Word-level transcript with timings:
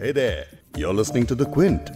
Hey 0.00 0.12
there, 0.12 0.44
you're 0.76 0.94
listening 0.94 1.24
to 1.26 1.34
The 1.34 1.44
Quint. 1.44 1.88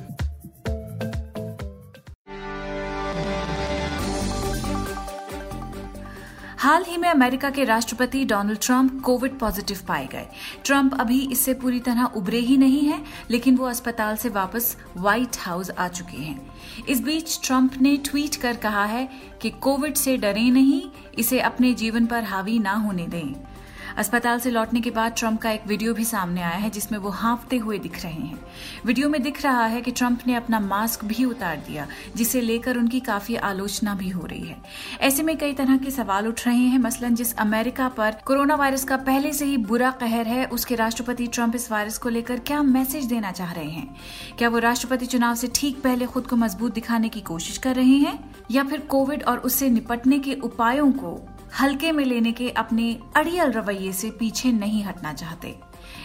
हाल 6.58 6.84
ही 6.84 6.96
में 6.96 7.08
America 7.08 7.50
के 7.50 7.64
राष्ट्रपति 7.64 8.24
डोनाल्ड 8.24 8.60
ट्रंप 8.62 9.00
कोविड 9.04 9.38
पॉजिटिव 9.38 9.78
पाए 9.88 10.06
गए। 10.12 10.26
ट्रंप 10.64 11.00
अभी 11.00 11.20
इससे 11.32 11.54
पूरी 11.54 11.80
तरह 11.80 12.04
उभरे 12.16 12.38
ही 12.38 12.56
नहीं 12.56 12.82
हैं 12.82 13.02
लेकिन 13.30 13.56
वो 13.56 13.66
अस्पताल 13.66 14.16
से 14.16 14.28
वापस 14.28 14.76
व्हाइट 14.96 15.38
हाउस 15.40 15.70
आ 15.70 15.88
चुके 15.88 16.16
हैं। 16.16 16.84
इस 16.88 17.02
बीच 17.04 17.38
ट्रंप 17.44 17.80
ने 17.82 17.96
ट्वीट 18.10 18.36
कर 18.42 18.56
कहा 18.56 18.84
है 18.84 19.08
कि 19.42 19.50
कोविड 19.62 19.94
से 19.94 20.16
डरे 20.16 20.50
नहीं 20.50 20.82
इसे 21.18 21.40
अपने 21.40 21.74
जीवन 21.74 22.06
पर 22.06 22.24
हावी 22.24 22.58
ना 22.58 22.74
होने 22.86 23.06
दें। 23.06 23.51
अस्पताल 23.98 24.38
से 24.38 24.50
लौटने 24.50 24.80
के 24.80 24.90
बाद 24.90 25.14
ट्रंप 25.18 25.40
का 25.40 25.50
एक 25.50 25.66
वीडियो 25.66 25.94
भी 25.94 26.04
सामने 26.04 26.42
आया 26.42 26.56
है, 26.56 26.70
जिसमें 26.70 26.98
वो 26.98 27.10
हाँफते 27.10 27.56
हुए 27.56 27.78
दिख 27.78 28.02
रहे 28.02 28.12
हैं। 28.12 28.38
वीडियो 28.86 29.08
में 29.08 29.22
दिख 29.22 29.42
रहा 29.42 29.64
है 29.66 29.80
कि 29.80 29.90
ट्रंप 29.90 30.20
ने 30.26 30.34
अपना 30.34 30.60
मास्क 30.60 31.04
भी 31.04 31.24
उतार 31.24 31.56
दिया, 31.56 31.86
जिसे 32.16 32.40
लेकर 32.40 32.76
उनकी 32.76 33.00
काफ़ी 33.00 33.36
आलोचना 33.36 33.94
भी 33.94 34.08
हो 34.08 34.26
रही 34.26 34.46
है। 34.46 34.56
ऐसे 35.00 35.22
में 35.22 35.36
कई 35.38 35.52
तरह 35.52 35.76
के 35.76 35.90
सवाल 35.90 36.28
उठ 36.28 36.46
रहे 36.46 36.56
हैं। 36.56 36.78
मसलन 36.78 37.14
जिस 37.14 37.36
अमेरिका 37.36 37.88
पर 37.88 38.16
कोरोना 38.26 38.54
वायरस 38.54 38.84
का 38.84 38.96
पहले 38.96 39.32
से 39.32 39.44
ही 39.44 39.56
बुरा 39.56 39.90
कहर 39.90 40.26
है, 40.26 40.44
उसके 40.46 40.74
राष्ट्रपति 40.74 41.26
ट्रंप 41.26 41.54
इस 41.54 41.70
वायरस 41.72 41.98
को 41.98 42.08
लेकर 42.08 42.38
क्या 42.38 42.62
मैसेज 42.62 43.04
देना 43.04 43.32
चाह 43.32 43.52
रहे 43.52 43.70
हैं? 43.70 43.96
क्या 44.38 44.48
वो 44.48 44.58
राष्ट्रपति 44.58 45.06
चुनाव 45.06 45.34
से 45.34 45.48
ठीक 45.54 45.82
पहले 45.82 46.06
खुद 46.06 46.26
को 46.26 46.36
मज़बूत 46.36 46.74
दिखाने 46.74 47.08
की 47.08 47.20
कोशिश 47.20 47.58
कर 47.58 47.74
रहे 47.74 47.96
हैं, 47.96 48.18
या 48.50 48.64
फिर 48.64 48.80
कोविड 48.80 49.22
और 49.22 49.38
उससे 49.38 49.68
निपटने 49.70 50.18
के 50.18 50.34
उपायों 50.34 50.90
को 50.92 51.28
हल्के 51.60 51.92
में 51.92 52.04
लेने 52.04 52.32
के 52.32 52.50
अपने 52.50 53.00
अड़ियल 53.16 53.52
रवैये 53.52 53.92
से 53.92 54.10
पीछे 54.10 54.52
नहीं 54.52 54.84
हटना 54.84 55.12
चाहते। 55.12 55.58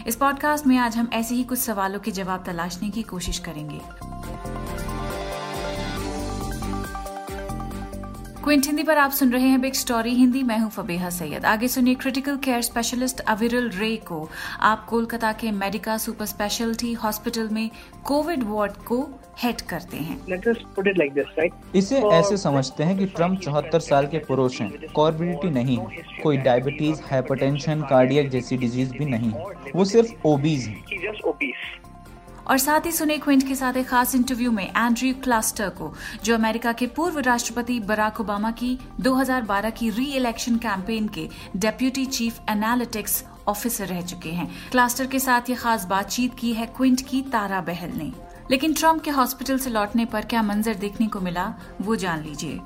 इस 0.08 0.16
पॉडकास्ट 0.16 0.68
में 0.68 0.78
आज 0.78 0.98
हम 0.98 1.10
ऐसे 1.14 1.36
ही 1.36 1.44
कुछ 1.44 1.60
सवालों 1.60 2.00
के 2.00 2.12
जवाब 2.12 2.44
तलाशने 2.46 2.90
की 2.90 3.04
कोशिश 3.04 3.40
करेंगे। 3.40 3.82
क्विंट 8.48 8.66
हिंदी 8.66 8.84
पर 8.84 8.98
आप 8.98 9.12
सुन 9.12 9.32
रहे 9.32 9.48
हैं 9.48 9.60
बिग 9.62 9.74
स्टोरी 9.74 10.14
हिंदी 10.16 10.42
मैं 10.44 10.58
हूँ 10.60 10.70
फबेहा 10.72 11.10
सैयद। 11.10 11.46
आगे 11.46 11.68
सुनिए 11.68 11.96
क्रिटिकल 11.96 12.36
केयर 12.38 12.62
स्पेशलिस्ट 12.62 13.20
अविरल 13.20 13.70
रे 13.70 13.96
को। 14.08 14.30
आप 14.62 14.86
कोलकाता 14.86 15.32
के 15.32 15.52
मेडिका 15.52 15.98
सुपर 15.98 16.26
स्पेशलिटी 16.26 16.94
हॉस्पिटल 16.94 17.50
में 17.50 17.70
कोविड 18.06 18.44
वार्ड 18.44 18.72
को 18.88 19.00
हेड 19.44 19.62
करते 19.62 19.98
हैं। 19.98 20.18
Like 20.26 21.52
इसे 21.76 22.00
ऐसे 22.12 22.38
समझते 22.38 22.84
हैं 22.84 22.98
कि 22.98 23.06
ट्रंप 23.06 23.40
चौहत्तर 23.40 23.80
साल 23.80 24.08
के 24.08 24.20
पुरुष 24.20 24.62
हैं 24.62 24.72
कॉर्बिडिटी 24.96 25.50
नहीं 25.50 25.78
है 25.78 26.06
कोई 26.24 26.38
डायबिटीज़ 26.38 27.02
हाइपरटेंशन 27.12 27.82
कार्डियक 27.82 28.30
जैसी 28.30 28.58
डिज़ीज़ 28.58 28.94
भी 28.94 29.06
नहीं 29.06 29.32
है 29.32 29.72
वो 29.76 29.86
सिर्फ़ 29.86 30.28
ओबीज 30.28 30.68
है। 30.68 30.76
और 32.48 32.58
साथ 32.58 32.86
ही 32.86 32.92
सुने 32.92 33.18
क्विंट 33.18 33.48
के 33.48 33.56
साथ 33.56 33.74
एक 33.74 33.88
खास 33.88 34.16
इंटरव्यू 34.16 34.52
में 34.52 34.70
एंड्रयू 34.70 35.14
क्लास्टर 35.14 35.70
को, 35.70 35.94
जो 36.24 36.36
अमेरिका 36.36 36.72
के 36.72 36.88
पूर्व 36.88 37.20
राष्ट्रपति 37.20 37.80
बराक 37.80 38.22
ओबामा 38.22 38.52
की 38.52 38.80
2012 39.00 39.70
की 39.70 39.90
री 39.90 40.06
इलेक्शन 40.06 40.58
कैंपेन 40.58 41.08
के 41.08 41.30
डेप्यूटी 41.56 42.06
चीफ 42.06 42.40
एनालिटिक्स 42.50 43.24
ऑफिसर 43.48 43.88
रह 43.88 44.02
चुके 44.02 44.30
हैं। 44.30 44.70
क्लास्टर 44.72 45.08
के 45.08 45.20
साथ 45.20 45.42
ये 45.50 45.56
खास 45.56 45.86
बातचीत 45.86 46.36
की 46.40 46.54
है 46.54 46.66
क्विंट 46.66 47.02
की 47.02 47.22
तारा 47.22 47.62
बहल 47.62 47.92
ने। 47.92 48.12
लेकिन 48.52 48.74
ट्रंप 48.74 49.02
के 49.02 49.12
हॉस्पिटल 49.12 49.58
से 49.58 49.70
लौटने 49.70 50.06
पर 50.06 50.22
क्या 50.22 50.42
मंजर 50.42 50.74
देखने 50.74 51.08
को 51.08 51.20
मिला, 51.20 51.54
वो 51.82 51.96
जान 51.96 52.24
लीजिए। 52.24 52.60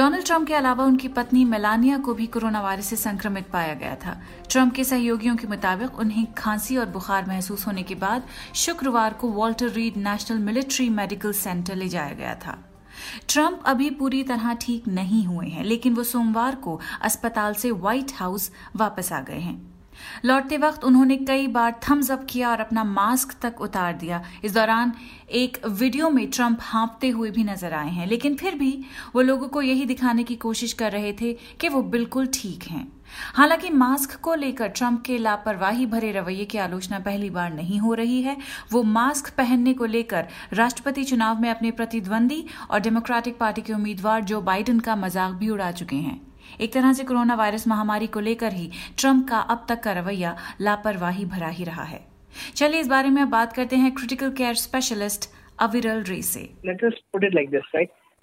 डोनाल्ड 0.00 0.26
ट्रंप 0.26 0.46
के 0.48 0.54
अलावा 0.54 0.84
उनकी 0.84 1.08
पत्नी 1.08 1.44
मेलानिया 1.44 1.96
को 1.98 2.12
भी 2.14 2.26
कोरोना 2.26 2.60
वायरस 2.60 2.86
से 2.86 2.96
संक्रमित 2.96 3.48
पाया 3.52 3.74
गया 3.74 3.94
था। 3.96 4.16
ट्रंप 4.50 4.74
के 4.74 4.84
सहयोगियों 4.84 5.34
के 5.36 5.46
मुताबिक 5.46 5.98
उन्हें 5.98 6.26
खांसी 6.34 6.76
और 6.76 6.86
बुखार 6.86 7.26
महसूस 7.28 7.66
होने 7.66 7.82
के 7.82 7.94
बाद 7.94 8.28
शुक्रवार 8.54 9.14
को 9.14 9.28
Walter 9.28 9.68
Reed 9.68 9.96
National 9.96 10.38
Military 10.38 10.88
Medical 10.88 11.32
Center 11.32 11.76
ले 11.76 11.88
जाया 11.88 12.14
गया 12.14 12.34
था। 12.34 12.58
ट्रंप 13.28 13.62
अभी 13.66 13.90
पूरी 13.90 14.22
तरह 14.22 14.54
ठीक 14.54 14.88
नहीं 14.88 15.24
हुए 15.26 15.46
हैं, 15.46 15.64
लेकिन 15.64 15.94
वो 15.94 16.04
सोमवार 16.04 16.54
को 16.54 16.80
अस्पताल 17.02 17.54
से 17.54 17.70
व्हाइट 17.70 18.12
हाउस 18.14 18.50
वापस 18.76 19.12
आ 19.12 19.20
गए 19.20 19.38
हैं। 19.38 19.79
लौटते 20.24 20.56
वक्त 20.58 20.84
उन्होंने 20.84 21.16
कई 21.18 21.46
बार 21.48 21.80
थम्स 21.88 22.10
अप 22.10 22.26
किया 22.30 22.50
और 22.50 22.60
अपना 22.60 22.84
मास्क 22.84 23.34
तक 23.42 23.60
उतार 23.60 23.92
दिया। 23.94 24.22
इस 24.44 24.54
दौरान 24.54 24.92
एक 25.32 25.58
वीडियो 25.66 26.10
में 26.10 26.26
ट्रंप 26.30 26.58
हाँपते 26.62 27.08
हुए 27.08 27.30
भी 27.30 27.44
नज़र 27.44 27.72
आए 27.72 27.90
हैं। 27.90 28.06
लेकिन 28.06 28.36
फिर 28.36 28.54
भी 28.54 28.72
वो 29.14 29.22
लोगों 29.22 29.48
को 29.48 29.62
यही 29.62 29.84
दिखाने 29.86 30.24
की 30.24 30.36
कोशिश 30.36 30.72
कर 30.72 30.92
रहे 30.92 31.12
थे 31.12 31.32
कि 31.60 31.68
वो 31.68 31.82
बिल्कुल 31.82 32.28
ठीक 32.34 32.64
हैं। 32.64 32.86
हालाँकि 33.34 33.70
मास्क 33.70 34.14
को 34.20 34.34
लेकर 34.34 34.68
ट्रंप 34.68 35.02
के 35.02 35.16
लापरवाही 35.18 35.86
भरे 35.86 36.10
रवैये 36.12 36.44
की 36.44 36.58
आलोचना 36.58 36.98
पहली 36.98 37.30
बार 37.30 37.52
नहीं 37.54 37.78
हो 37.78 37.94
रही 37.94 38.20
है। 38.22 38.36
वो 38.72 38.82
मास्क 38.82 39.32
पहनने 39.36 39.74
को 39.74 39.84
लेकर 39.86 40.26
राष्ट्रपति 40.52 41.04
चुनाव 41.04 41.40
में 41.40 41.50
अपने 41.50 41.70
प्रतिद्वंदी 41.72 42.44
और 42.70 42.80
डेमोक्रेटिक 42.80 43.38
पार्टी 43.38 43.62
के 43.62 43.72
उम्मीदवार 43.72 44.24
जो 44.24 44.40
बाइडन 44.42 44.80
का 44.80 44.96
मज़ाक 44.96 45.32
भी 45.32 45.48
उड़ा 45.48 45.70
चुके 45.72 45.96
हैं। 45.96 46.20
एक 46.60 46.72
तरह 46.72 46.92
से 46.92 47.04
कोरोना 47.04 47.34
वायरस 47.34 47.66
महामारी 47.68 48.06
को 48.06 48.20
लेकर 48.20 48.52
ही 48.52 48.70
ट्रंप 48.98 49.28
का 49.28 49.38
अब 49.38 49.66
तक 49.68 49.80
का 49.80 49.92
रवैया 49.92 50.36
लापरवाही 50.60 51.24
भरा 51.24 51.48
ही 51.48 51.64
रहा 51.64 51.84
है। 51.84 52.00
चलिए 52.56 52.80
इस 52.80 52.88
बारे 52.88 53.10
में 53.10 53.22
अब 53.22 53.28
बात 53.28 53.52
करते 53.52 53.76
हैं 53.76 53.92
क्रिटिकल 53.92 54.30
केयर 54.32 54.54
स्पेशलिस्ट 54.56 55.30
अविरल 55.58 56.02
रे 56.02 56.20
से। 56.22 56.48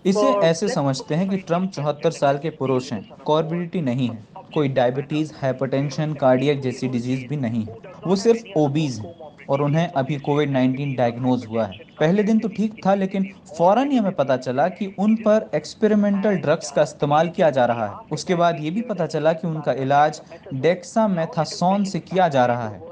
इसे 0.05 0.27
ऐसे 0.39 0.67
समझते 0.67 1.15
हैं 1.15 1.29
कि 1.29 1.37
ट्रंप 1.37 1.71
चौहत्तर 1.71 2.11
साल 2.11 2.37
के 2.37 2.49
पुरुष 2.49 2.91
हैं 2.93 3.01
कॉर्बिडिटी 3.25 3.81
नहीं 3.81 4.09
है 4.09 4.25
कोई 4.53 4.67
डायबिटीज़ 4.69 5.33
हाइपरटेंशन 5.35 6.13
कार्डियक 6.13 6.61
जैसी 6.61 6.87
डिज़ीज़ 6.87 7.25
भी 7.27 7.37
नहीं 7.37 7.63
है 7.65 7.77
वो 8.05 8.15
सिर्फ़ 8.15 8.43
ओबीज 8.57 8.99
है। 8.99 9.26
और 9.49 9.61
उन्हें 9.61 9.87
अभी 9.87 10.17
कोविड 10.17 10.49
19 10.49 10.95
डायग्नोज 10.97 11.45
हुआ 11.45 11.65
है। 11.65 11.79
पहले 11.99 12.23
दिन 12.23 12.39
तो 12.39 12.47
ठीक 12.47 12.85
था, 12.85 12.93
लेकिन 12.93 13.23
फ़ौरन 13.57 13.91
ही 13.91 13.97
हमें 13.97 14.15
पता 14.15 14.37
चला 14.37 14.67
कि 14.67 14.95
उन 14.99 15.15
पर 15.15 15.49
एक्सपेरिमेंटल 15.55 16.35
ड्रग्स 16.35 16.71
का 16.71 16.81
इस्तेमाल 16.81 17.29
किया 17.29 17.49
जा 17.49 17.65
रहा 17.65 17.85
है। 17.87 17.93
उसके 18.11 18.35
बाद 18.35 18.59
ये 18.59 18.71
भी 18.71 18.81
पता 18.81 19.05
चला 19.05 19.33
कि 19.33 19.47
उनका 19.47 19.71
इलाज 19.71 20.21
डेक्सामेथासोन 20.53 21.83
से 21.83 21.99
किया 21.99 22.27
जा 22.27 22.45
रहा 22.45 22.67
है। 22.69 22.85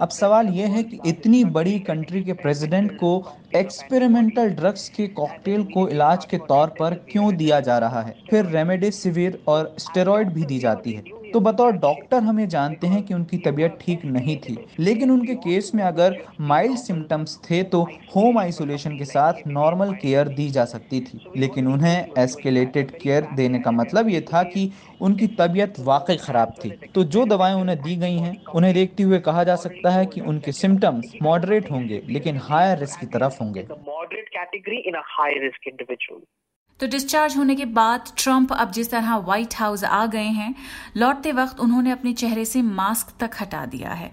अब 0.00 0.08
सवाल 0.08 0.46
यह 0.46 0.68
है 0.68 0.82
कि 0.82 1.00
इतनी 1.06 1.44
बड़ी 1.44 1.78
कंट्री 1.78 2.22
के 2.24 2.32
प्रेसिडेंट 2.32 2.92
को 2.92 3.12
एक्सपेरिमेंटल 3.56 4.50
ड्रग्स 4.50 4.88
के 4.88 5.06
कॉकटेल 5.06 5.64
को 5.64 5.88
इलाज 5.88 6.24
के 6.24 6.38
तौर 6.38 6.68
पर 6.68 6.94
क्यों 7.10 7.36
दिया 7.36 7.60
जा 7.60 7.78
रहा 7.78 8.02
है? 8.02 8.14
फिर 8.30 8.46
रेमेडेसिविर 8.46 9.38
और 9.48 9.74
स्टेरॉयड 9.78 10.30
भी 10.30 10.44
दी 10.44 10.58
जाती 10.58 10.92
है। 10.92 11.21
तो 11.32 11.40
बतौर 11.40 11.72
डॉक्टर 11.72 12.22
हमें 12.22 12.48
जानते 12.48 12.86
हैं 12.86 13.02
कि 13.02 13.14
उनकी 13.14 13.38
तबीयत 13.38 13.78
ठीक 13.80 14.04
नहीं 14.04 14.36
थी। 14.40 14.58
लेकिन 14.78 15.10
उनके 15.10 15.34
केस 15.34 15.70
में 15.74 15.82
अगर 15.84 16.16
माइल्ड 16.40 16.78
सिम्टम्स 16.78 17.36
थे 17.44 17.62
तो 17.64 17.82
होम 18.16 18.38
आइसोलेशन 18.38 18.96
के 18.98 19.04
साथ 19.04 19.46
नॉर्मल 19.46 19.92
केयर 19.92 20.28
दी 20.28 20.48
जा 20.50 20.64
सकती 20.64 21.00
थी। 21.00 21.20
लेकिन 21.36 21.68
उन्हें 21.68 22.06
एस्केलेटेड 22.18 22.90
केयर 23.00 23.28
देने 23.32 23.60
का 23.60 23.70
मतलब 23.70 24.08
ये 24.08 24.20
था 24.32 24.42
कि 24.44 24.70
उनकी 25.00 25.26
तबीयत 25.38 25.80
वाकई 25.80 26.16
ख़राब 26.16 26.54
थी। 26.64 26.76
तो 26.94 27.04
जो 27.04 27.24
दवाएँ 27.26 27.54
उन्हें 27.54 27.80
दी 27.82 27.96
गई 27.96 28.18
हैं, 28.18 28.36
उन्हें 28.54 28.74
देखते 28.74 29.02
हुए 29.02 29.18
कहा 29.20 29.44
जा 29.44 29.56
सकता 29.56 29.90
है 29.90 30.06
कि 30.06 30.20
उनके 30.22 30.52
सिम्टम्स 30.52 31.14
मॉडरेट 31.22 31.70
होंगे, 31.70 32.02
लेकिन 32.08 32.36
हायर 32.38 32.78
रिस्क 32.78 33.00
की 33.00 33.06
तरफ़ 33.06 33.36
होंगे। 33.40 33.68
तो 36.82 36.86
डिस्चार्ज 36.86 37.36
होने 37.36 37.54
के 37.54 37.64
बाद 37.64 38.08
ट्रंप 38.18 38.52
अब 38.52 38.70
जिस 38.70 38.90
तरह 38.90 39.16
व्हाइट 39.16 39.54
हाउस 39.56 39.82
आ 39.84 40.04
गए 40.06 40.28
हैं, 40.28 40.54
लौटते 40.96 41.32
वक्त 41.32 41.60
उन्होंने 41.60 41.90
अपने 41.90 42.12
चेहरे 42.12 42.44
से 42.44 42.62
मास्क 42.62 43.12
तक 43.20 43.36
हटा 43.40 43.64
दिया 43.66 43.90
है। 43.90 44.10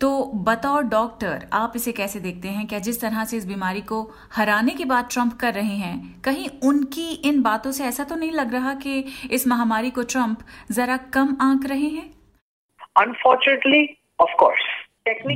तो 0.00 0.10
बतौर 0.46 0.82
डॉक्टर 0.84 1.46
आप 1.52 1.72
इसे 1.76 1.92
कैसे 1.92 2.20
देखते 2.20 2.48
हैं? 2.48 2.66
क्या 2.66 2.78
जिस 2.78 3.00
तरह 3.00 3.24
से 3.24 3.36
इस 3.36 3.46
बीमारी 3.46 3.80
को 3.82 4.02
हराने 4.34 4.72
की 4.72 4.84
बात 4.84 5.10
ट्रंप 5.10 5.38
कर 5.40 5.54
रहे 5.54 5.76
हैं, 5.76 6.20
कहीं 6.22 6.48
उनकी 6.64 7.10
इन 7.12 7.40
बातों 7.42 7.72
से 7.72 7.84
ऐसा 7.84 8.04
तो 8.04 8.16
नहीं 8.16 8.32
लग 8.32 8.52
रहा 8.54 8.74
कि 8.74 8.98
इस 9.30 9.46
महामारी 9.48 9.90
को 9.90 10.02
ट्रंप 10.04 10.44
जरा 10.70 10.96
कम 10.96 11.36
आंक 11.40 11.66
रहे 11.66 11.88
हैं? 11.88 12.08
अनफॉर्चुनेटली 12.96 13.86
ऑफ़ 14.20 14.36
कोर्स 14.38 14.68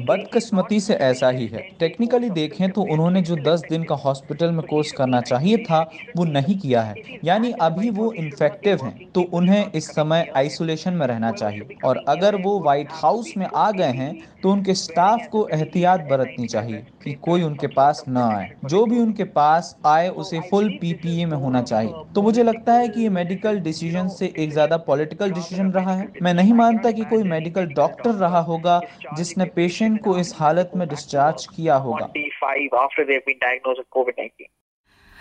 बदकिस्मती 0.07 0.79
से 0.81 0.95
ऐसा 0.95 1.29
ही 1.31 1.47
है। 1.47 1.63
टेक्निकली 1.81 2.31
देखें 2.31 2.71
तो 2.71 2.83
उन्होंने 2.85 3.23
जो 3.23 3.37
10 3.39 3.65
दिन 3.69 3.85
का 3.85 3.95
हॉस्पिटल 3.95 4.51
में 4.51 4.63
कोर्स 4.67 4.93
करना 4.93 5.21
चाहिए 5.21 5.57
था, 5.59 5.81
वो 6.17 6.25
नहीं 6.25 6.59
किया 6.59 6.83
है। 6.83 6.95
यानी 7.25 7.53
अभी 7.61 7.91
वो 7.91 8.13
इन्फेक्टिव 8.15 8.85
हैं 8.85 9.11
तो 9.13 9.23
उन्हें 9.33 9.71
इस 9.73 9.87
समय 9.87 10.33
आइसोलेशन 10.37 10.93
में 10.93 11.07
रहना 11.07 11.31
चाहिए। 11.33 11.77
और 11.85 12.05
अगर 12.09 12.37
वो 12.37 12.59
व्हाइट 12.61 12.89
हाउस 12.93 13.33
में 13.37 13.47
आ 13.47 13.71
गए 13.71 13.93
हैं 13.93 14.13
तो 14.45 14.51
उनके 14.53 14.75
स्टाफ 14.75 15.27
को 15.27 15.49
एहतियात 15.49 16.01
बरतनी 16.01 16.47
चाहिए 16.47 16.87
कि 17.05 17.13
कोई 17.15 17.43
उनके 17.43 17.67
पास 17.67 18.05
न 18.09 18.17
आए। 18.17 18.51
जो 18.65 18.87
भी 18.87 18.99
उनके 18.99 19.25
पास 19.25 19.81
आए, 19.87 20.09
उसे 20.09 20.41
फुल 20.41 20.69
पीपीए 20.69 21.27
में 21.27 21.37
होना 21.37 21.63
चाहिए। 21.63 21.93
तो 22.15 22.23
मुझे 22.23 22.43
लगता 22.43 22.73
है 22.73 22.89
कि 22.89 23.01
ये 23.03 23.09
मेडिकल 23.09 23.59
डिसीज़न 23.59 24.09
से 24.09 24.33
एक 24.39 24.51
ज़्यादा 24.51 24.77
पॉलिटिकल 24.77 25.33
डिसीज़न 25.33 25.71
रहा 25.73 25.95
है। 25.95 26.09
मैं 26.23 26.35
नहीं 26.35 26.53
मानता 26.53 26.91
कि 26.91 27.05
कोई 27.05 27.23
मेडिकल 27.25 27.67
डॉक्टर 27.67 28.11
रहा 28.11 28.41
होगा 28.41 28.81
जिसने 29.13 29.45
पेशेंट 29.45 30.01
को 30.01 30.19
इस 30.19 30.35
हालत 30.37 30.71
में 30.77 30.89
डिस्चार्ज 30.89 31.47
किया 31.47 31.77
होगा। 31.77 32.13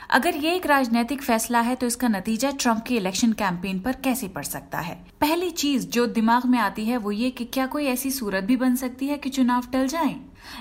अगर 0.10 0.36
ये 0.36 0.56
एक 0.56 0.66
राजनीतिक 0.66 1.22
फैसला 1.22 1.60
है 1.60 1.76
तो 1.76 1.88
इसका 1.88 2.08
नतीजा 2.08 2.52
ट्रंप 2.52 2.84
के 2.84 2.96
इलेक्शन 2.96 3.32
कैंपेन 3.34 3.80
पर 3.80 3.92
कैसे 3.94 4.28
पड़ 4.28 4.44
सकता 4.44 4.80
है? 4.80 4.96
पहली 5.22 5.50
चीज़ 5.50 5.88
जो 5.88 6.06
दिमाग 6.06 6.46
में 6.46 6.60
आती 6.60 6.86
है, 6.86 6.98
वो 6.98 7.12
ये 7.12 7.30
कि 7.30 7.46
क्या 7.46 7.66
कोई 7.66 7.86
ऐसी 7.86 8.12
सूरत 8.12 8.44
भी 8.44 8.58
बन 8.58 8.76
सकती 8.76 9.08
है 9.08 9.18
कि 9.18 9.30
चुनाव 9.30 9.68
टल 9.74 9.88
जाए? 9.88 10.16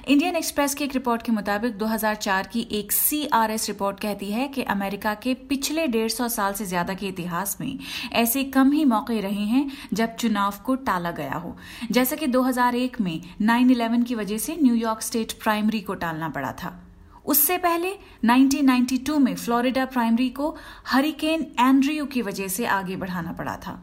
इंडियन 0.09 0.37
एक्सप्रेस 0.37 0.75
की 0.75 0.85
एक 0.85 0.93
रिपोर्ट 0.95 1.23
के 1.23 1.33
मुताबिक 1.33 1.77
2004 1.79 2.47
की 2.47 2.61
एक 2.73 2.93
सीआरएस 2.93 3.69
रिपोर्ट 3.69 4.01
कहती 4.01 4.31
है 4.33 4.47
कि 4.49 4.63
अमेरिका 4.63 5.15
के 5.15 5.35
पिछले 5.35 5.87
डेढ़ 5.87 6.11
सौ 6.11 6.29
साल 6.29 6.53
से 6.53 6.65
ज़्यादा 6.65 6.95
के 6.95 7.07
इतिहास 7.07 7.57
में 7.61 7.79
ऐसे 8.13 8.45
कम 8.45 8.73
ही 8.73 8.85
मौके 8.85 9.21
रहे 9.21 9.45
हैं, 9.45 9.71
जब 9.93 10.15
चुनाव 10.17 10.55
को 10.65 10.75
टाला 10.75 11.11
गया 11.11 11.35
हो। 11.35 11.57
जैसा 11.91 12.17
कि 12.17 12.27
2001 12.27 13.01
में 13.01 13.21
9/11 13.43 14.05
की 14.05 14.15
वजह 14.15 14.39
से 14.39 14.57
न्यूयॉर्क 14.63 15.03
स्टेट 15.03 15.33
प्राइमरी 15.33 15.81
को 15.81 15.95
टालना 15.95 16.29
पड़ा 16.29 16.53
था। 16.53 16.82
उससे 17.27 17.59
पहले 17.59 17.93
1992 18.27 19.19
में 19.19 19.35
फ्लोरिडा 19.37 19.85
प्राइमरी 19.85 20.29
को 20.31 20.57
हरिकेन 20.87 21.47
एंड्रियो 21.61 22.05
की 22.05 22.23
वजह 22.23 22.49
से 22.49 22.67
आगे 22.67 22.97
बढ़ाना 22.97 23.33
पड़ा 23.33 23.57
था। 23.57 23.83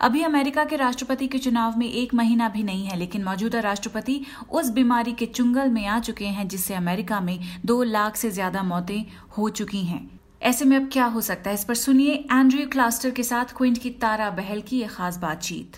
अभी 0.00 0.22
अमेरिका 0.22 0.64
के 0.64 0.76
राष्ट्रपति 0.76 1.26
के 1.26 1.38
चुनाव 1.38 1.78
में 1.78 1.86
एक 1.86 2.14
महीना 2.14 2.48
भी 2.48 2.62
नहीं 2.62 2.86
है, 2.86 2.96
लेकिन 2.96 3.24
मौजूदा 3.24 3.60
राष्ट्रपति 3.60 4.20
उस 4.50 4.70
बीमारी 4.70 5.12
के 5.12 5.26
चुंगल 5.26 5.68
में 5.68 5.86
आ 5.86 5.98
चुके 6.00 6.26
हैं, 6.26 6.48
जिससे 6.48 6.74
अमेरिका 6.74 7.20
में 7.20 7.38
दो 7.66 7.82
लाख 7.82 8.16
से 8.16 8.30
ज़्यादा 8.30 8.62
मौतें 8.62 9.04
हो 9.38 9.48
चुकी 9.50 9.84
हैं। 9.84 10.20
ऐसे 10.42 10.64
में 10.64 10.76
अब 10.76 10.88
क्या 10.92 11.04
हो 11.04 11.20
सकता 11.20 11.50
है? 11.50 11.54
इस 11.54 11.64
पर 11.64 11.74
सुनिए 11.74 12.14
एंड्रयू 12.32 12.68
क्लास्टर 12.68 13.10
के 13.10 13.22
साथ 13.22 13.56
क्विंट 13.56 13.78
की 13.78 13.90
तारा 13.90 14.30
बहल 14.30 14.60
की 14.60 14.80
यह 14.80 14.88
खास 14.88 15.16
बातचीत। 15.16 15.76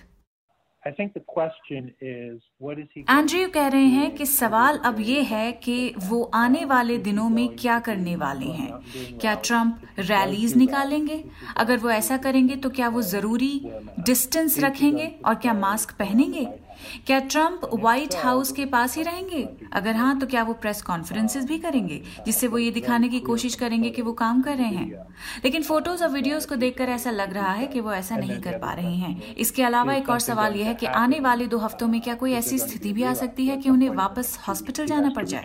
एंड्रयू 3.10 3.48
कह 3.48 3.66
रहे 3.66 3.84
हैं 3.84 4.14
कि 4.14 4.26
सवाल 4.26 4.76
अब 4.76 5.00
ये 5.00 5.22
है 5.22 5.52
कि 5.52 5.94
वो 5.98 6.22
आने 6.22 6.64
वाले 6.64 6.98
दिनों 6.98 7.28
में 7.28 7.48
क्या 7.48 7.78
करने 7.78 8.16
वाले 8.16 8.46
हैं? 8.46 8.72
क्या 9.19 9.34
ट्रंप 9.34 9.81
रैलीज 9.98 10.56
निकालेंगे? 10.56 11.25
अगर 11.56 11.78
वो 11.78 11.90
ऐसा 11.90 12.16
करेंगे 12.16 12.56
तो 12.56 12.70
क्या 12.70 12.88
वो 12.88 13.02
ज़रूरी 13.02 13.70
डिस्टेंस 14.00 14.60
रखेंगे 14.60 15.14
और 15.25 15.34
क्या 15.34 15.54
मास्क 15.54 15.92
पहनेंगे? 15.98 16.63
क्या 17.06 17.19
ट्रंप 17.19 17.61
व्हाइट 17.75 18.15
हाउस 18.17 18.53
के 18.53 18.65
पास 18.65 18.97
ही 18.97 19.03
रहेंगे? 19.03 19.49
अगर 19.73 19.97
हाँ 19.97 20.19
तो 20.19 20.26
क्या 20.26 20.43
वो 20.43 20.53
प्रेस 20.55 20.82
कॉन्फ्रेंसेस 20.82 21.44
भी 21.44 21.59
करेंगे 21.59 22.03
जिससे 22.26 22.47
वो 22.47 22.59
ये 22.59 22.71
दिखाने 22.71 23.09
की 23.09 23.21
कोशिश 23.21 23.55
करेंगे 23.55 23.91
कि 23.91 24.03
वो 24.03 24.12
काम 24.12 24.43
कर 24.43 24.56
रहे 24.56 24.67
हैं? 24.67 25.06
लेकिन 25.44 25.62
फ़ोटोज़ 25.62 26.05
और 26.05 26.11
वीडियोस 26.11 26.47
को 26.47 26.56
देखकर 26.56 26.88
ऐसा 26.88 27.11
लग 27.11 27.35
रहा 27.35 27.53
है 27.53 27.67
कि 27.67 27.81
वो 27.81 27.93
ऐसा 27.93 28.17
नहीं 28.17 28.41
कर 28.41 28.59
पा 28.59 28.73
रहे 28.73 28.94
हैं। 28.94 29.35
इसके 29.35 29.62
अलावा 29.62 29.94
एक 29.94 30.09
और 30.09 30.21
सवाल 30.21 30.56
यह 30.56 30.67
है 30.67 30.75
कि 30.75 30.87
आने 30.87 31.21
वाले 31.21 31.47
दो 31.47 31.59
हफ्तों 31.59 31.88
में 31.88 32.00
क्या 32.00 32.15
कोई 32.15 32.32
ऐसी 32.32 32.59
स्थिति 32.59 32.93
भी 32.93 33.03
आ 33.03 33.15
सकती 33.15 33.47
है 33.47 33.56
कि 33.56 33.71
उन्हें 33.71 33.91
वापस 33.91 34.38
हॉस्पिटल 34.49 34.87
जाना 34.87 35.11
पड़ 35.11 35.25
जाए? 35.25 35.44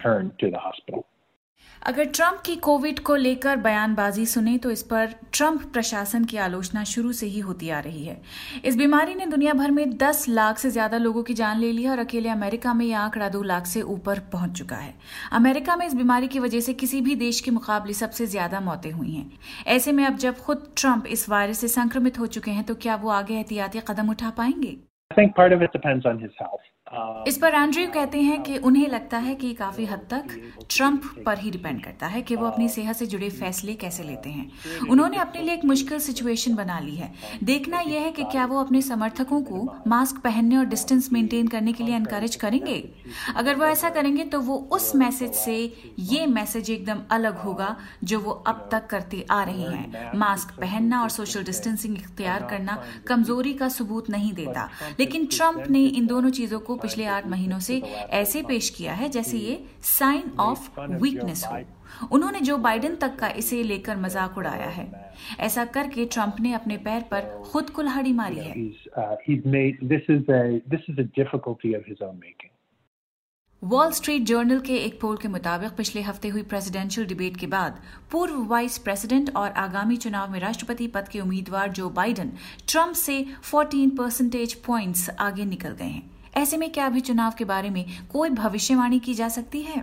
अगर 1.83 2.05
ट्रंप 2.05 2.41
की 2.45 2.55
कोविड 2.55 2.99
को 2.99 3.15
लेकर 3.15 3.57
बयानबाजी 3.57 4.25
सुने 4.25 4.57
तो 4.57 4.71
इस 4.71 4.81
पर 4.83 5.13
ट्रंप 5.33 5.61
प्रशासन 5.73 6.23
की 6.23 6.37
आलोचना 6.37 6.83
शुरू 6.83 7.11
से 7.11 7.25
ही 7.25 7.39
होती 7.39 7.69
आ 7.69 7.79
रही 7.79 8.03
है। 8.05 8.21
इस 8.65 8.75
बीमारी 8.77 9.15
ने 9.15 9.25
दुनिया 9.25 9.53
भर 9.53 9.71
में 9.71 9.97
10 9.97 10.27
लाख 10.29 10.57
से 10.57 10.69
ज़्यादा 10.69 10.97
लोगों 10.97 11.23
की 11.23 11.33
जान 11.33 11.59
ले 11.59 11.71
ली 11.71 11.83
है 11.83 11.91
और 11.91 11.99
अकेले 11.99 12.29
अमेरिका 12.29 12.73
में 12.73 12.85
यह 12.85 12.99
आंकड़ा 12.99 13.29
दो 13.29 13.41
लाख 13.43 13.65
से 13.65 13.81
ऊपर 13.83 14.19
पहुँच 14.33 14.57
चुका 14.57 14.75
है। 14.75 14.93
अमेरिका 15.31 15.75
में 15.75 15.85
इस 15.87 15.95
बीमारी 15.95 16.27
की 16.27 16.39
वजह 16.39 16.59
से 16.59 16.73
किसी 16.73 17.01
भी 17.01 17.15
देश 17.15 17.39
के 17.39 17.51
मुकाबले 17.51 17.93
सबसे 17.93 18.25
ज़्यादा 18.25 18.59
मौतें 18.59 18.91
हुई 18.91 19.11
हैं। 19.11 19.29
ऐसे 19.67 19.91
में 19.91 20.05
अब 20.05 20.17
जब 20.17 20.39
खुद 20.39 20.67
ट्रंप 20.77 21.07
इस 21.07 21.27
वायरस 21.29 21.59
से 21.59 21.67
संक्रमित 21.67 22.19
हो 22.19 22.27
चुके 22.27 22.51
हैं 22.51 22.63
तो 22.63 22.75
क्या 22.75 22.95
वो 22.95 23.09
आगे 23.11 23.33
एहतियाती 23.33 23.79
कदम 23.87 24.09
उठा 24.09 24.29
पाएँगे? 24.29 24.77
इस 27.27 27.37
पर 27.37 27.53
एंड्रयू 27.53 27.87
कहते 27.87 28.21
हैं 28.21 28.41
कि 28.43 28.57
उन्हें 28.57 28.87
लगता 28.87 29.17
है 29.17 29.33
कि 29.35 29.53
काफ़ी 29.53 29.85
हद 29.85 29.99
तक 30.09 30.27
ट्रंप 30.69 31.03
पर 31.25 31.39
ही 31.39 31.51
डिपेंड 31.51 31.83
करता 31.83 32.07
है 32.07 32.21
कि 32.21 32.35
वो 32.35 32.45
अपनी 32.45 32.69
सेहत 32.69 32.95
से 32.95 33.05
जुड़े 33.05 33.29
फैसले 33.29 33.73
कैसे 33.73 34.03
लेते 34.03 34.29
हैं। 34.29 34.87
उन्होंने 34.89 35.17
अपने 35.17 35.41
लिए 35.41 35.53
एक 35.53 35.65
मुश्किल 35.65 35.99
सिचुएशन 35.99 36.55
बना 36.55 36.79
ली 36.79 36.95
है। 36.95 37.11
देखना 37.43 37.79
यह 37.79 38.01
है 38.01 38.11
कि 38.11 38.23
क्या 38.23 38.45
वो 38.45 38.59
अपने 38.59 38.81
समर्थकों 38.81 39.41
को 39.41 39.75
मास्क 39.87 40.17
पहनने 40.17 40.57
और 40.57 40.65
डिस्टेंस 40.65 41.11
मेंटेन 41.13 41.47
करने 41.47 41.73
के 41.73 41.83
लिए 41.83 41.95
एनकरेज 41.95 42.35
करेंगे? 42.35 42.77
अगर 43.35 43.55
वो 43.55 43.65
ऐसा 43.65 43.89
करेंगे 43.89 44.23
तो 44.23 44.39
वो 44.39 44.57
उस 44.71 44.95
मैसेज 44.95 45.33
से 45.33 45.57
ये 45.99 46.25
मैसेज 46.27 46.71
एकदम 46.71 47.01
अलग 47.11 47.37
होगा 47.37 47.75
जो 48.03 48.19
वो 48.19 48.31
अब 48.31 48.67
तक 48.71 48.87
करते 48.87 49.25
आ 49.31 49.43
रहे 49.43 49.61
हैं। 49.61 50.17
मास्क 50.19 50.59
पहनना 50.59 51.01
और 51.01 51.09
सोशल 51.09 51.43
डिस्टेंसिंग 51.43 51.97
इख्तियार 51.97 52.47
करना 52.49 52.81
कमज़ोरी 53.07 53.53
का 53.53 53.69
सबूत 53.69 54.09
नहीं 54.09 54.33
देता। 54.33 54.69
लेकिन 54.99 55.25
ट्रंप 55.27 55.63
ने 55.69 55.85
इन 55.85 56.07
दोनों 56.07 56.29
चीज़ों 56.31 56.59
को 56.59 56.75
पिछले 56.81 57.05
आठ 57.07 57.27
महीनों 57.27 57.59
से 57.59 57.79
ऐसे 58.13 58.41
पेश 58.43 58.69
किया 58.69 58.93
है 58.93 59.09
जैसे 59.09 59.37
ये 59.37 59.63
साइन 59.81 60.31
ऑफ़ 60.39 60.69
वीकनेस 60.81 61.45
हो। 61.45 61.59
उन्होंने 62.11 62.39
जो 62.41 62.57
बाइडेन 62.57 62.95
तक 62.95 63.15
का 63.15 63.29
इसे 63.37 63.63
लेकर 63.63 63.97
मज़ाक 63.97 64.37
उड़ाया 64.37 64.69
है। 64.69 64.87
ऐसा 65.39 65.65
करके 65.65 66.05
ट्रंप 66.05 66.39
ने 66.39 66.53
अपने 66.53 66.77
पैर 66.77 67.01
पर 67.11 67.31
खुद 67.45 67.69
कुल्हाड़ी 67.69 68.13
मारी 68.13 68.39
है। 68.39 68.53
वॉल 73.61 73.91
स्ट्रीट 73.91 74.23
जर्नल 74.23 74.59
के 74.59 74.75
एक 74.75 74.99
पोल 75.01 75.17
के 75.17 75.27
मुताबिक 75.27 75.71
पिछले 75.77 76.01
हफ़्ते 76.01 76.27
हुई 76.27 76.41
प्रेसिडेंशियल 76.43 77.07
डिबेट 77.07 77.37
के 77.37 77.47
बाद 77.47 77.81
पूर्व 78.11 78.43
वाइस 78.43 78.77
प्रेसिडेंट 78.77 79.35
और 79.35 79.49
आगामी 79.57 79.97
चुनाव 79.97 80.31
में 80.31 80.39
राष्ट्रपति 80.39 80.87
पद 80.87 81.07
के 81.07 81.19
उम्मीदवार 81.19 81.71
जो 81.71 81.89
बाइडेन 81.89 82.31
ट्रंप 82.67 82.93
से 82.95 83.25
14 83.43 83.89
परसेंटेज 83.97 84.53
पॉइंट्स 84.61 85.09
आगे 85.19 85.45
निकल 85.45 85.71
गए 85.71 85.85
हैं। 85.85 86.18
ऐसे 86.37 86.57
में 86.57 86.71
क्या 86.71 86.85
अभी 86.85 86.99
चुनाव 86.99 87.33
के 87.37 87.45
बारे 87.45 87.69
में 87.69 87.85
कोई 88.11 88.29
भविष्यवाणी 88.29 88.99
की 88.99 89.13
जा 89.13 89.27
सकती 89.27 89.61
है? 89.61 89.81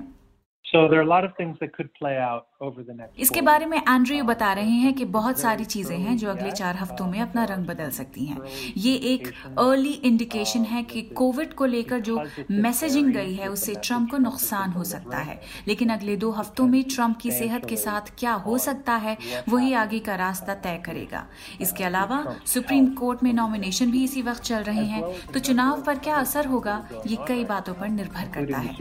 इसके 3.18 3.40
बारे 3.40 3.66
में 3.66 3.76
एंड्रयू 3.78 4.24
बता 4.24 4.52
रहे 4.52 4.76
हैं 4.80 4.92
कि 4.94 5.04
बहुत 5.04 5.38
सारी 5.38 5.64
चीज़ें 5.64 5.96
हैं 5.98 6.16
जो 6.16 6.28
अगले 6.30 6.50
चार 6.50 6.76
हफ्तों 6.76 7.06
में 7.06 7.20
अपना 7.20 7.44
रंग 7.44 7.66
बदल 7.66 7.90
सकती 7.90 8.24
हैं। 8.24 8.38
ये 8.76 8.94
एक 9.04 9.28
अर्ली 9.58 9.90
इंडिकेशन 9.90 10.64
है 10.64 10.82
कि 10.82 11.02
कोविड 11.16 11.52
को 11.54 11.66
लेकर 11.66 12.00
जो 12.00 12.22
मैसेजिंग 12.50 13.12
गई 13.12 13.34
है 13.34 13.48
उससे 13.48 13.74
ट्रंप 13.74 14.10
को 14.10 14.18
नुकसान 14.18 14.70
हो 14.70 14.84
सकता 14.84 15.18
है। 15.18 15.40
लेकिन 15.68 15.90
अगले 15.90 16.16
दो 16.16 16.30
हफ्तों 16.30 16.66
में 16.66 16.82
ट्रंप 16.84 17.16
की 17.16 17.30
सेहत 17.30 17.64
के 17.64 17.76
साथ 17.76 18.10
क्या 18.18 18.32
हो 18.46 18.58
सकता 18.58 18.94
है 18.96 19.16
वही 19.48 19.72
आगे 19.74 19.98
का 19.98 20.14
रास्ता 20.14 20.54
तय 20.54 20.82
करेगा। 20.86 21.26
इसके 21.60 21.84
अलावा 21.84 22.24
सुप्रीम 22.46 22.86
कोर्ट 22.94 23.22
में 23.22 23.32
नॉमिनेशन 23.32 23.90
भी 23.90 24.04
इसी 24.04 24.22
वक्त 24.22 24.42
चल 24.42 24.62
रहे 24.62 24.86
हैं। 24.86 25.04
तो 25.26 25.40
चुनाव 25.40 25.82
पर 25.82 25.98
क्या 25.98 26.16
असर 26.16 26.46
होगा 26.46 26.82
ये 27.06 27.18
कई 27.28 27.44
बातों 27.44 27.74
पर 27.74 27.88
निर्भर 27.90 28.32
करता 28.34 28.58
है। 28.58 28.76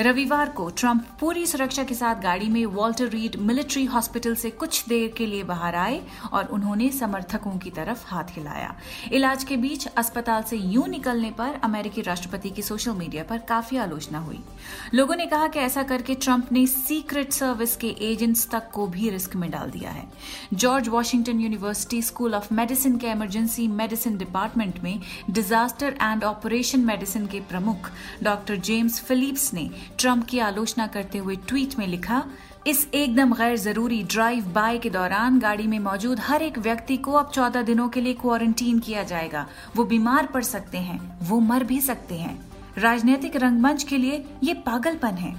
रविवार 0.00 0.48
को 0.48 0.68
ट्रंप 0.70 1.06
पूरी 1.20 1.46
सुरक्षा 1.46 1.82
के 1.84 1.94
साथ 1.94 2.20
गाड़ी 2.22 2.48
में 2.48 2.64
वॉल्टर 2.66 3.08
रीड 3.08 3.34
मिलिट्री 3.36 3.84
हॉस्पिटल 3.84 4.34
से 4.34 4.50
कुछ 4.50 4.84
देर 4.88 5.12
के 5.16 5.26
लिए 5.26 5.42
बाहर 5.42 5.74
आए 5.74 6.00
और 6.32 6.46
उन्होंने 6.46 6.88
समर्थकों 6.90 7.56
की 7.58 7.70
तरफ़ 7.70 8.04
हाथ 8.06 8.30
हिलाया। 8.30 8.74
इलाज 9.12 9.44
के 9.44 9.56
बीच 9.56 9.86
अस्पताल 9.86 10.42
से 10.42 10.56
यूँ 10.56 10.86
निकलने 10.88 11.30
पर 11.30 11.58
अमेरिकी 11.64 12.02
राष्ट्रपति 12.02 12.50
की 12.50 12.62
सोशल 12.62 12.92
मीडिया 12.92 13.24
पर 13.24 13.38
काफ़ी 13.38 13.76
आलोचना 13.76 14.18
हुई। 14.18 14.38
लोगों 14.94 15.16
ने 15.16 15.26
कहा 15.26 15.48
कि 15.48 15.58
ऐसा 15.58 15.82
करके 15.82 16.14
ट्रंप 16.14 16.52
ने 16.52 16.66
सीक्रेट 16.66 17.32
सर्विस 17.32 17.76
के 17.76 17.94
एजेंट्स 18.02 18.48
तक 18.50 18.70
को 18.70 18.86
भी 18.86 19.10
रिस्क 19.10 19.36
में 19.36 19.50
डाल 19.50 19.70
दिया 19.70 19.90
है। 19.90 20.06
George 20.54 20.88
Washington 20.88 21.40
University 21.40 22.02
School 22.02 22.34
of 22.34 22.52
Medicine 22.54 22.96
के 22.98 23.10
इमरजेंसी 23.10 23.68
मेडिसिन 23.74 24.18
डिपार्टमेंट 24.18 24.82
में 24.82 25.00
डिजास्टर 25.30 25.98
एंड 26.02 26.24
ऑपरेशन 26.24 26.80
मेडिसिन 26.86 27.26
के 27.26 27.40
प्रमुख 27.50 27.90
डॉक्टर 28.22 28.56
जेम्स 28.56 29.00
फिलिप्स 29.00 29.52
ने 29.54 29.68
ट्रंप 29.98 30.24
की 30.24 30.38
आलोचना 30.38 30.86
करते 30.86 31.18
हुए 31.18 31.36
ट्वीट 31.48 31.78
में 31.78 31.86
लिखा, 31.86 32.24
इस 32.66 32.86
एकदम 32.94 33.32
गैर 33.34 33.56
ज़रूरी 33.56 34.02
ड्राइव 34.02 34.46
बाय 34.46 34.78
के 34.78 34.90
दौरान 34.90 35.38
गाड़ी 35.38 35.66
में 35.66 35.78
मौजूद 35.78 36.20
हर 36.20 36.42
एक 36.42 36.58
व्यक्ति 36.58 36.96
को 36.96 37.12
अब 37.12 37.30
चौदह 37.30 37.62
दिनों 37.62 37.88
के 37.88 38.00
लिए 38.00 38.14
क्वारंटीन 38.14 38.78
किया 38.78 39.02
जाएगा। 39.02 39.46
वो 39.76 39.84
बीमार 39.84 40.26
पड़ 40.26 40.42
सकते 40.42 40.78
हैं, 40.78 41.00
वो 41.22 41.40
मर 41.40 41.64
भी 41.64 41.80
सकते 41.80 42.14
हैं। 42.14 42.38
राजनीतिक 42.78 43.36
रंगमंच 43.36 43.82
के 43.82 43.98
लिए 43.98 44.24
ये 44.42 44.54
पागलपन 44.66 45.14
है। 45.14 45.34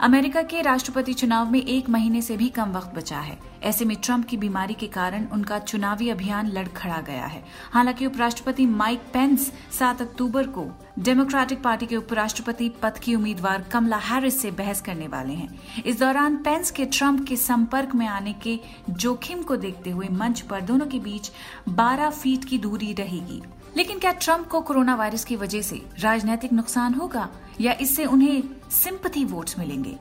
अमेरिका 0.00 0.42
के 0.42 0.62
राष्ट्रपति 0.62 1.14
चुनाव 1.14 1.50
में 1.50 1.66
एक 1.66 1.88
महीने 1.88 2.22
से 2.22 2.36
भी 2.36 2.48
कम 2.48 2.72
वक्त 2.72 2.94
बचा 2.94 3.18
है। 3.18 3.38
ऐसे 3.62 3.84
में 3.84 3.96
ट्रंप 3.96 4.26
की 4.26 4.36
बीमारी 4.36 4.74
के 4.74 4.86
कारण 4.86 5.26
उनका 5.26 5.58
चुनावी 5.58 6.08
अभियान 6.08 6.46
लड़खड़ा 6.46 7.00
गया 7.00 7.26
है। 7.26 7.44
हालाँकि 7.72 8.06
उपराष्ट्रपति 8.06 8.66
माइक 8.66 9.00
पेंस 9.12 9.52
7 9.78 10.02
अक्टूबर 10.02 10.46
को 10.46 10.70
डेमोक्रेटिक 10.98 11.62
पार्टी 11.62 11.86
के 11.86 11.96
उपराष्ट्रपति 11.96 12.68
पद 12.68 12.98
की 12.98 13.14
उम्मीदवार 13.14 13.62
कमला 13.62 13.96
हैरिस 13.96 14.42
से 14.42 14.50
बहस 14.50 14.80
करने 14.80 15.08
वाले 15.08 15.34
हैं। 15.34 15.82
इस 15.86 16.00
दौरान 16.00 16.36
पेंस 16.36 16.70
के 16.70 16.84
ट्रंप 16.84 17.28
के 17.28 17.36
संपर्क 17.36 17.94
में 17.94 18.06
आने 18.06 18.32
के 18.32 18.60
जोखिम 18.90 19.42
को 19.42 19.56
देखते 19.56 19.90
हुए 19.90 20.08
मंच 20.12 20.40
पर 20.40 20.60
दोनों 20.60 20.86
के 20.86 20.98
बीच 20.98 21.30
12 21.68 22.10
फीट 22.10 22.44
की 22.44 22.58
दूरी 22.58 22.92
रहेगी। 22.92 23.42
लेकिन 23.76 23.98
क्या 23.98 24.12
ट्रंप 24.12 24.48
को 24.48 24.60
कोरोना 24.60 24.94
वायरस 24.94 25.24
की 25.24 25.36
वजह 25.36 25.62
से 25.62 25.86
राजनीतिक 25.98 26.52
नुकसान 26.52 26.94
होगा? 26.94 27.28
या 27.60 27.72
इससे 27.72 28.04
उन्हें 28.04 28.42
सिंपथी 28.72 29.24
वोट्स 29.24 29.58
मिलेंगे। 29.58 29.96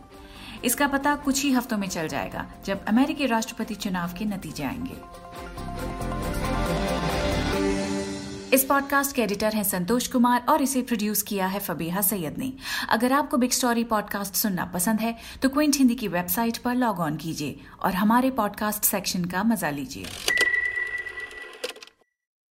इसका 0.65 0.87
पता 0.87 1.15
कुछ 1.15 1.43
ही 1.43 1.51
हफ्तों 1.51 1.77
में 1.77 1.87
चल 1.87 2.07
जाएगा, 2.07 2.45
जब 2.65 2.85
अमेरिकी 2.85 3.25
राष्ट्रपति 3.25 3.75
चुनाव 3.75 4.13
के 4.17 4.25
नतीजे 4.25 4.63
आएँगे। 4.63 5.01
इस 8.53 8.63
पॉडकास्ट 8.63 9.15
के 9.15 9.21
एडिटर 9.21 9.53
हैं 9.53 9.63
संतोष 9.63 10.07
कुमार 10.07 10.45
और 10.49 10.61
इसे 10.61 10.81
प्रोड्यूस 10.81 11.21
किया 11.21 11.47
है 11.47 11.59
फबीहा 11.59 12.01
सैयद 12.01 12.37
ने। 12.37 12.51
अगर 12.89 13.13
आपको 13.13 13.37
बिग 13.37 13.51
स्टोरी 13.51 13.83
पॉडकास्ट 13.83 14.33
सुनना 14.33 14.65
पसंद 14.65 14.99
है 14.99 15.15
तो 15.41 15.49
क्विंट 15.49 15.75
हिंदी 15.75 15.95
की 15.95 16.07
वेबसाइट 16.07 16.57
पर 16.57 16.75
लॉग 16.75 16.99
ऑन 16.99 17.15
कीजिए 17.15 17.59
और 17.83 17.93
हमारे 17.93 18.31
पॉडकास्ट 18.31 18.83
सेक्शन 18.83 19.25
का 19.25 19.43
मज़ा 19.43 19.69
लीजिए। 19.69 20.42